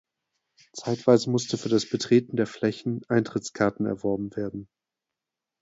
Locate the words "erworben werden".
3.85-4.67